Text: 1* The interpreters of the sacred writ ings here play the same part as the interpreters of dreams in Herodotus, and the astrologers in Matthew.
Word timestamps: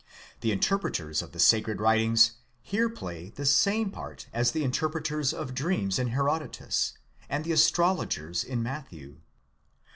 1* 0.01 0.03
The 0.39 0.51
interpreters 0.51 1.21
of 1.21 1.31
the 1.31 1.37
sacred 1.39 1.79
writ 1.79 2.01
ings 2.01 2.31
here 2.63 2.89
play 2.89 3.29
the 3.29 3.45
same 3.45 3.91
part 3.91 4.25
as 4.33 4.49
the 4.51 4.63
interpreters 4.63 5.31
of 5.31 5.53
dreams 5.53 5.99
in 5.99 6.07
Herodotus, 6.07 6.93
and 7.29 7.45
the 7.45 7.51
astrologers 7.51 8.43
in 8.43 8.63
Matthew. 8.63 9.17